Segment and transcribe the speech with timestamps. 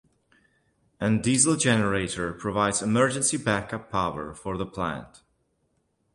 [0.99, 5.21] An diesel generator provides emergency backup power for the plant.